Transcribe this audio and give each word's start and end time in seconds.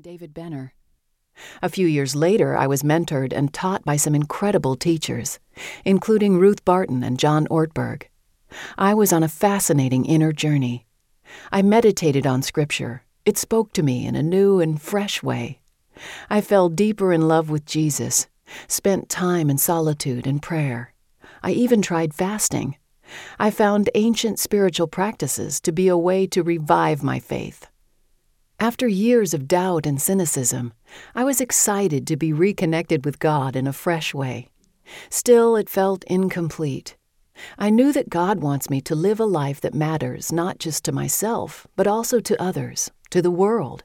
and 0.00 0.04
David 0.04 0.32
Benner. 0.32 0.72
A 1.60 1.68
few 1.68 1.86
years 1.86 2.16
later, 2.16 2.56
I 2.56 2.66
was 2.66 2.82
mentored 2.82 3.34
and 3.34 3.52
taught 3.52 3.84
by 3.84 3.96
some 3.96 4.14
incredible 4.14 4.74
teachers, 4.74 5.38
including 5.84 6.38
Ruth 6.38 6.64
Barton 6.64 7.04
and 7.04 7.18
John 7.18 7.46
Ortberg. 7.48 8.04
I 8.78 8.94
was 8.94 9.12
on 9.12 9.22
a 9.22 9.28
fascinating 9.28 10.06
inner 10.06 10.32
journey. 10.32 10.86
I 11.52 11.60
meditated 11.60 12.26
on 12.26 12.40
Scripture. 12.40 13.02
It 13.26 13.36
spoke 13.36 13.74
to 13.74 13.82
me 13.82 14.06
in 14.06 14.16
a 14.16 14.22
new 14.22 14.58
and 14.58 14.80
fresh 14.80 15.22
way. 15.22 15.60
I 16.30 16.40
fell 16.40 16.70
deeper 16.70 17.12
in 17.12 17.28
love 17.28 17.50
with 17.50 17.66
Jesus, 17.66 18.26
spent 18.68 19.10
time 19.10 19.50
in 19.50 19.58
solitude 19.58 20.26
and 20.26 20.40
prayer. 20.40 20.94
I 21.42 21.50
even 21.50 21.82
tried 21.82 22.14
fasting. 22.14 22.78
I 23.38 23.50
found 23.50 23.90
ancient 23.94 24.38
spiritual 24.38 24.86
practices 24.86 25.60
to 25.60 25.72
be 25.72 25.88
a 25.88 25.98
way 25.98 26.26
to 26.28 26.42
revive 26.42 27.02
my 27.02 27.18
faith. 27.18 27.69
After 28.62 28.86
years 28.86 29.32
of 29.32 29.48
doubt 29.48 29.86
and 29.86 29.98
cynicism, 29.98 30.74
I 31.14 31.24
was 31.24 31.40
excited 31.40 32.06
to 32.06 32.16
be 32.18 32.34
reconnected 32.34 33.06
with 33.06 33.18
God 33.18 33.56
in 33.56 33.66
a 33.66 33.72
fresh 33.72 34.12
way. 34.12 34.50
Still, 35.08 35.56
it 35.56 35.70
felt 35.70 36.04
incomplete. 36.04 36.94
I 37.58 37.70
knew 37.70 37.90
that 37.94 38.10
God 38.10 38.42
wants 38.42 38.68
me 38.68 38.82
to 38.82 38.94
live 38.94 39.18
a 39.18 39.24
life 39.24 39.62
that 39.62 39.72
matters 39.72 40.30
not 40.30 40.58
just 40.58 40.84
to 40.84 40.92
myself, 40.92 41.66
but 41.74 41.86
also 41.86 42.20
to 42.20 42.42
others, 42.42 42.90
to 43.08 43.22
the 43.22 43.30
world. 43.30 43.82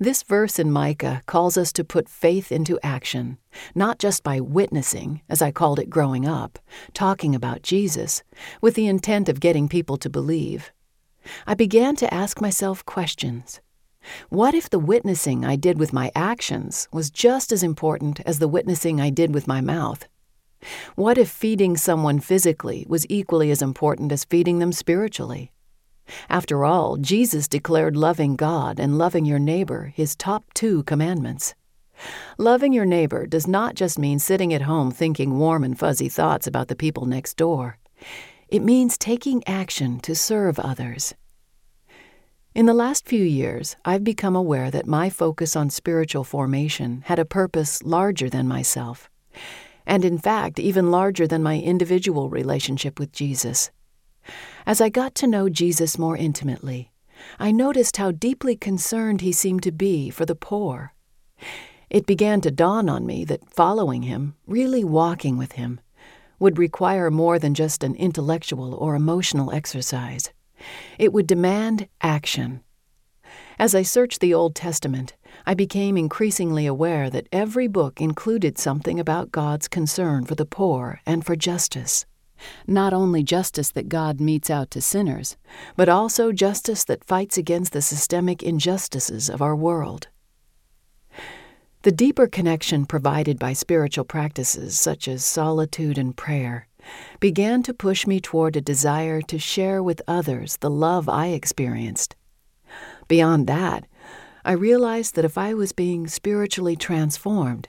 This 0.00 0.24
verse 0.24 0.58
in 0.58 0.72
Micah 0.72 1.22
calls 1.26 1.56
us 1.56 1.72
to 1.74 1.84
put 1.84 2.08
faith 2.08 2.50
into 2.50 2.80
action, 2.82 3.38
not 3.72 4.00
just 4.00 4.24
by 4.24 4.40
witnessing, 4.40 5.22
as 5.28 5.40
I 5.40 5.52
called 5.52 5.78
it 5.78 5.88
growing 5.88 6.26
up, 6.26 6.58
talking 6.92 7.36
about 7.36 7.62
Jesus, 7.62 8.24
with 8.60 8.74
the 8.74 8.88
intent 8.88 9.28
of 9.28 9.38
getting 9.38 9.68
people 9.68 9.96
to 9.98 10.10
believe. 10.10 10.72
I 11.46 11.54
began 11.54 11.94
to 11.96 12.12
ask 12.12 12.40
myself 12.40 12.84
questions. 12.84 13.60
What 14.28 14.54
if 14.54 14.70
the 14.70 14.78
witnessing 14.78 15.44
I 15.44 15.56
did 15.56 15.78
with 15.78 15.92
my 15.92 16.10
actions 16.14 16.88
was 16.92 17.10
just 17.10 17.52
as 17.52 17.62
important 17.62 18.20
as 18.20 18.38
the 18.38 18.48
witnessing 18.48 19.00
I 19.00 19.10
did 19.10 19.34
with 19.34 19.46
my 19.46 19.60
mouth? 19.60 20.06
What 20.94 21.18
if 21.18 21.28
feeding 21.28 21.76
someone 21.76 22.20
physically 22.20 22.86
was 22.88 23.06
equally 23.08 23.50
as 23.50 23.62
important 23.62 24.12
as 24.12 24.24
feeding 24.24 24.58
them 24.58 24.72
spiritually? 24.72 25.52
After 26.28 26.64
all, 26.64 26.96
Jesus 26.96 27.48
declared 27.48 27.96
loving 27.96 28.36
God 28.36 28.78
and 28.78 28.98
loving 28.98 29.24
your 29.24 29.38
neighbor 29.38 29.92
his 29.94 30.14
top 30.14 30.44
two 30.54 30.82
commandments. 30.84 31.54
Loving 32.38 32.72
your 32.72 32.86
neighbor 32.86 33.26
does 33.26 33.46
not 33.46 33.74
just 33.74 33.98
mean 33.98 34.18
sitting 34.18 34.52
at 34.52 34.62
home 34.62 34.90
thinking 34.90 35.38
warm 35.38 35.64
and 35.64 35.78
fuzzy 35.78 36.08
thoughts 36.08 36.46
about 36.46 36.68
the 36.68 36.76
people 36.76 37.06
next 37.06 37.36
door. 37.36 37.78
It 38.48 38.62
means 38.62 38.98
taking 38.98 39.42
action 39.48 39.98
to 40.00 40.14
serve 40.14 40.58
others. 40.58 41.14
In 42.56 42.64
the 42.64 42.72
last 42.72 43.06
few 43.06 43.22
years, 43.22 43.76
I've 43.84 44.02
become 44.02 44.34
aware 44.34 44.70
that 44.70 44.86
my 44.86 45.10
focus 45.10 45.56
on 45.56 45.68
spiritual 45.68 46.24
formation 46.24 47.02
had 47.04 47.18
a 47.18 47.26
purpose 47.26 47.82
larger 47.82 48.30
than 48.30 48.48
myself, 48.48 49.10
and 49.84 50.06
in 50.06 50.16
fact, 50.16 50.58
even 50.58 50.90
larger 50.90 51.26
than 51.26 51.42
my 51.42 51.58
individual 51.58 52.30
relationship 52.30 52.98
with 52.98 53.12
Jesus. 53.12 53.70
As 54.64 54.80
I 54.80 54.88
got 54.88 55.14
to 55.16 55.26
know 55.26 55.50
Jesus 55.50 55.98
more 55.98 56.16
intimately, 56.16 56.90
I 57.38 57.52
noticed 57.52 57.98
how 57.98 58.10
deeply 58.10 58.56
concerned 58.56 59.20
he 59.20 59.32
seemed 59.32 59.62
to 59.64 59.70
be 59.70 60.08
for 60.08 60.24
the 60.24 60.34
poor. 60.34 60.94
It 61.90 62.06
began 62.06 62.40
to 62.40 62.50
dawn 62.50 62.88
on 62.88 63.04
me 63.04 63.26
that 63.26 63.50
following 63.50 64.04
him, 64.04 64.34
really 64.46 64.82
walking 64.82 65.36
with 65.36 65.52
him, 65.52 65.78
would 66.38 66.56
require 66.56 67.10
more 67.10 67.38
than 67.38 67.52
just 67.52 67.84
an 67.84 67.94
intellectual 67.96 68.72
or 68.72 68.94
emotional 68.94 69.52
exercise. 69.52 70.30
It 70.98 71.12
would 71.12 71.26
demand 71.26 71.88
action. 72.00 72.62
As 73.58 73.74
I 73.74 73.82
searched 73.82 74.20
the 74.20 74.34
Old 74.34 74.54
Testament, 74.54 75.14
I 75.46 75.54
became 75.54 75.96
increasingly 75.96 76.66
aware 76.66 77.08
that 77.10 77.28
every 77.32 77.68
book 77.68 78.00
included 78.00 78.58
something 78.58 79.00
about 79.00 79.32
God's 79.32 79.68
concern 79.68 80.24
for 80.24 80.34
the 80.34 80.44
poor 80.44 81.00
and 81.06 81.24
for 81.24 81.36
justice. 81.36 82.04
Not 82.66 82.92
only 82.92 83.22
justice 83.22 83.70
that 83.70 83.88
God 83.88 84.20
metes 84.20 84.50
out 84.50 84.70
to 84.72 84.82
sinners, 84.82 85.36
but 85.74 85.88
also 85.88 86.32
justice 86.32 86.84
that 86.84 87.04
fights 87.04 87.38
against 87.38 87.72
the 87.72 87.80
systemic 87.80 88.42
injustices 88.42 89.30
of 89.30 89.40
our 89.40 89.56
world. 89.56 90.08
The 91.82 91.92
deeper 91.92 92.26
connection 92.26 92.84
provided 92.84 93.38
by 93.38 93.52
spiritual 93.52 94.04
practices 94.04 94.78
such 94.78 95.08
as 95.08 95.24
solitude 95.24 95.98
and 95.98 96.16
prayer 96.16 96.66
began 97.20 97.62
to 97.62 97.74
push 97.74 98.06
me 98.06 98.20
toward 98.20 98.56
a 98.56 98.60
desire 98.60 99.20
to 99.22 99.38
share 99.38 99.82
with 99.82 100.02
others 100.06 100.58
the 100.58 100.70
love 100.70 101.08
I 101.08 101.28
experienced. 101.28 102.16
Beyond 103.08 103.46
that, 103.46 103.86
I 104.44 104.52
realized 104.52 105.14
that 105.14 105.24
if 105.24 105.36
I 105.36 105.54
was 105.54 105.72
being 105.72 106.06
spiritually 106.06 106.76
transformed, 106.76 107.68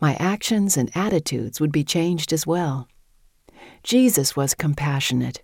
my 0.00 0.14
actions 0.14 0.76
and 0.76 0.90
attitudes 0.94 1.60
would 1.60 1.72
be 1.72 1.84
changed 1.84 2.32
as 2.32 2.46
well. 2.46 2.88
Jesus 3.82 4.36
was 4.36 4.54
compassionate. 4.54 5.42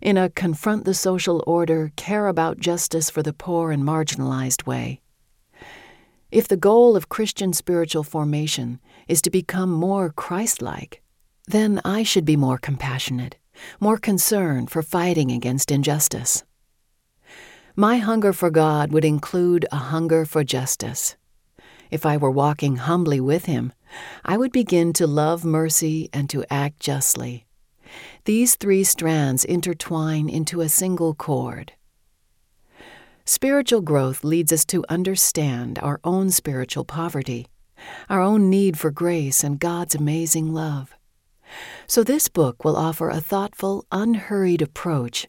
In 0.00 0.16
a 0.16 0.30
confront 0.30 0.84
the 0.84 0.94
social 0.94 1.42
order, 1.46 1.92
care 1.96 2.26
about 2.26 2.58
justice 2.58 3.08
for 3.10 3.22
the 3.22 3.32
poor 3.32 3.70
and 3.70 3.82
marginalized 3.82 4.66
way. 4.66 5.00
If 6.30 6.48
the 6.48 6.56
goal 6.56 6.96
of 6.96 7.08
Christian 7.08 7.52
spiritual 7.52 8.02
formation 8.02 8.80
is 9.06 9.22
to 9.22 9.30
become 9.30 9.70
more 9.70 10.10
Christ 10.10 10.60
like, 10.60 11.00
then 11.46 11.80
I 11.84 12.02
should 12.02 12.24
be 12.24 12.36
more 12.36 12.58
compassionate, 12.58 13.36
more 13.80 13.98
concerned 13.98 14.70
for 14.70 14.82
fighting 14.82 15.30
against 15.30 15.70
injustice. 15.70 16.44
My 17.76 17.98
hunger 17.98 18.32
for 18.32 18.50
God 18.50 18.92
would 18.92 19.04
include 19.04 19.66
a 19.72 19.76
hunger 19.76 20.24
for 20.24 20.44
justice. 20.44 21.16
If 21.90 22.06
I 22.06 22.16
were 22.16 22.30
walking 22.30 22.76
humbly 22.76 23.20
with 23.20 23.44
Him, 23.44 23.72
I 24.24 24.36
would 24.36 24.52
begin 24.52 24.92
to 24.94 25.06
love 25.06 25.44
mercy 25.44 26.08
and 26.12 26.30
to 26.30 26.44
act 26.50 26.80
justly. 26.80 27.46
These 28.24 28.56
three 28.56 28.84
strands 28.84 29.44
intertwine 29.44 30.28
into 30.28 30.60
a 30.60 30.68
single 30.68 31.14
cord. 31.14 31.72
Spiritual 33.24 33.80
growth 33.80 34.24
leads 34.24 34.52
us 34.52 34.64
to 34.66 34.84
understand 34.88 35.78
our 35.80 36.00
own 36.04 36.30
spiritual 36.30 36.84
poverty, 36.84 37.46
our 38.08 38.20
own 38.20 38.50
need 38.50 38.78
for 38.78 38.90
grace 38.90 39.42
and 39.42 39.58
God's 39.58 39.94
amazing 39.94 40.52
love. 40.52 40.94
So, 41.86 42.02
this 42.02 42.28
book 42.28 42.64
will 42.64 42.76
offer 42.76 43.10
a 43.10 43.20
thoughtful, 43.20 43.84
unhurried 43.92 44.62
approach 44.62 45.26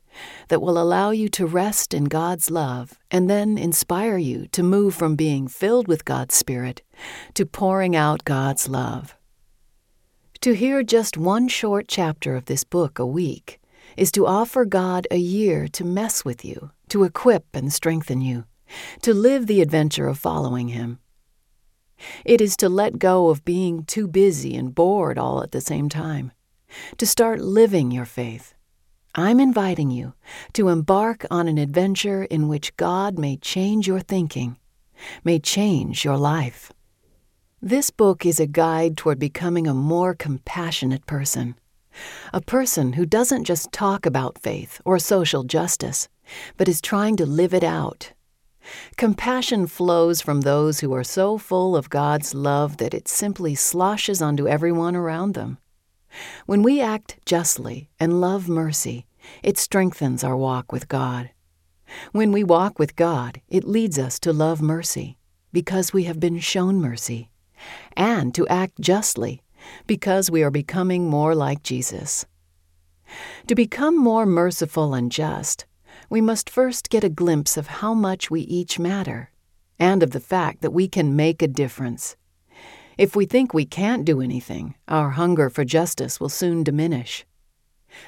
that 0.48 0.62
will 0.62 0.78
allow 0.78 1.12
you 1.12 1.30
to 1.30 1.46
rest 1.46 1.94
in 1.94 2.06
God's 2.06 2.50
love 2.50 2.98
and 3.12 3.30
then 3.30 3.58
inspire 3.58 4.18
you 4.18 4.48
to 4.48 4.64
move 4.64 4.96
from 4.96 5.16
being 5.16 5.48
filled 5.48 5.88
with 5.88 6.06
God's 6.06 6.36
Spirit 6.36 6.82
to 7.34 7.46
pouring 7.46 7.96
out 7.96 8.26
God's 8.26 8.70
love. 8.70 9.16
To 10.42 10.54
hear 10.54 10.84
just 10.84 11.18
one 11.18 11.48
short 11.48 11.88
chapter 11.88 12.36
of 12.36 12.46
this 12.46 12.64
book 12.64 13.00
a 13.00 13.06
week 13.06 13.60
is 13.98 14.12
to 14.12 14.28
offer 14.28 14.66
God 14.66 15.08
a 15.10 15.18
year 15.18 15.68
to 15.70 15.84
mess 15.84 16.24
with 16.24 16.46
you, 16.46 16.72
to 16.90 17.04
equip 17.04 17.46
and 17.54 17.72
strengthen 17.72 18.22
you, 18.22 18.46
to 19.02 19.14
live 19.14 19.48
the 19.48 19.62
adventure 19.62 20.08
of 20.08 20.20
following 20.20 20.70
Him. 20.70 21.00
It 22.24 22.42
is 22.42 22.58
to 22.58 22.70
let 22.70 23.00
go 23.00 23.30
of 23.30 23.46
being 23.46 23.84
too 23.86 24.08
busy 24.08 24.56
and 24.56 24.76
bored 24.76 25.18
all 25.18 25.42
at 25.44 25.52
the 25.52 25.62
same 25.62 25.90
time, 25.90 26.32
to 26.98 27.06
start 27.06 27.40
living 27.40 27.92
your 27.92 28.06
faith. 28.06 28.54
I'm 29.16 29.40
inviting 29.40 29.92
you 29.92 30.14
to 30.54 30.68
embark 30.68 31.26
on 31.32 31.48
an 31.48 31.58
adventure 31.58 32.24
in 32.24 32.50
which 32.50 32.76
God 32.76 33.18
may 33.18 33.38
change 33.38 33.88
your 33.88 34.02
thinking, 34.02 34.58
may 35.24 35.40
change 35.40 36.04
your 36.04 36.18
life. 36.18 36.74
This 37.62 37.90
book 37.92 38.26
is 38.26 38.40
a 38.40 38.48
guide 38.48 38.98
toward 38.98 39.18
becoming 39.18 39.68
a 39.68 39.74
more 39.74 40.14
compassionate 40.14 41.06
person, 41.06 41.56
a 42.34 42.42
person 42.42 42.94
who 42.94 43.06
doesn't 43.06 43.46
just 43.46 43.72
talk 43.72 44.06
about 44.06 44.38
faith 44.38 44.82
or 44.84 45.00
social 45.00 45.44
justice, 45.44 46.10
but 46.58 46.68
is 46.68 46.82
trying 46.82 47.16
to 47.16 47.26
live 47.26 47.54
it 47.54 47.64
out 47.64 48.12
Compassion 48.98 49.68
flows 49.68 50.22
from 50.22 50.42
those 50.42 50.80
who 50.80 50.94
are 50.94 51.04
so 51.04 51.38
full 51.38 51.76
of 51.76 51.90
God's 51.90 52.34
love 52.34 52.78
that 52.78 52.94
it 52.94 53.10
simply 53.10 53.54
sloshes 53.54 54.22
onto 54.22 54.48
everyone 54.48 54.96
around 54.96 55.34
them. 55.34 55.58
When 56.46 56.64
we 56.64 56.80
act 56.80 57.20
justly 57.26 57.90
and 58.00 58.22
love 58.22 58.48
mercy, 58.48 59.06
it 59.44 59.58
strengthens 59.58 60.24
our 60.24 60.38
walk 60.38 60.72
with 60.72 60.88
God. 60.88 61.32
When 62.14 62.32
we 62.32 62.46
walk 62.46 62.80
with 62.80 62.96
God, 62.96 63.42
it 63.50 63.66
leads 63.66 64.00
us 64.00 64.18
to 64.20 64.32
love 64.32 64.62
mercy, 64.62 65.18
because 65.52 65.92
we 65.92 66.06
have 66.06 66.22
been 66.22 66.40
shown 66.40 66.80
mercy, 66.80 67.30
and 67.98 68.34
to 68.34 68.48
act 68.48 68.80
justly, 68.80 69.42
because 69.88 70.32
we 70.32 70.42
are 70.42 70.52
becoming 70.52 71.10
more 71.10 71.36
like 71.36 71.64
Jesus. 71.64 72.26
To 73.48 73.56
become 73.56 73.98
more 73.98 74.26
merciful 74.26 74.94
and 74.94 75.12
just, 75.12 75.66
we 76.10 76.22
must 76.22 76.50
first 76.50 76.90
get 76.90 77.04
a 77.04 77.10
glimpse 77.10 77.58
of 77.58 77.68
how 77.68 77.94
much 77.94 78.30
we 78.32 78.42
each 78.42 78.80
matter, 78.80 79.32
and 79.80 80.04
of 80.04 80.12
the 80.12 80.20
fact 80.20 80.62
that 80.62 80.72
we 80.72 80.88
can 80.88 81.16
make 81.16 81.42
a 81.42 81.48
difference. 81.48 82.16
If 82.98 83.16
we 83.16 83.26
think 83.26 83.54
we 83.54 83.66
can't 83.66 84.06
do 84.06 84.22
anything, 84.22 84.76
our 84.88 85.12
hunger 85.12 85.50
for 85.50 85.66
justice 85.66 86.20
will 86.20 86.30
soon 86.30 86.64
diminish. 86.64 87.26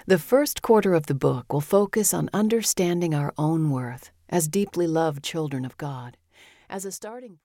The 0.05 0.17
first 0.17 0.61
quarter 0.61 0.93
of 0.93 1.07
the 1.07 1.13
book 1.13 1.51
will 1.51 1.61
focus 1.61 2.13
on 2.13 2.29
understanding 2.33 3.13
our 3.13 3.33
own 3.37 3.69
worth 3.69 4.11
as 4.29 4.47
deeply 4.47 4.87
loved 4.87 5.23
children 5.23 5.65
of 5.65 5.77
God. 5.77 6.17
As 6.69 6.85
a 6.85 6.91
starting 6.91 7.35